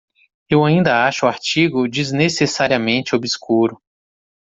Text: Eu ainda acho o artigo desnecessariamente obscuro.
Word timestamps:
Eu 0.49 0.65
ainda 0.65 1.05
acho 1.07 1.27
o 1.27 1.29
artigo 1.29 1.87
desnecessariamente 1.87 3.15
obscuro. 3.15 3.79